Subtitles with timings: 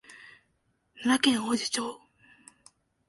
[0.95, 2.01] 奈良県王寺町